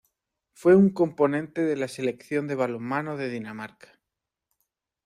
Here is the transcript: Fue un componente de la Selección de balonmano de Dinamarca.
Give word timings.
Fue 0.53 0.75
un 0.75 0.89
componente 0.89 1.61
de 1.61 1.75
la 1.75 1.87
Selección 1.87 2.47
de 2.47 2.55
balonmano 2.55 3.17
de 3.17 3.29
Dinamarca. 3.29 3.99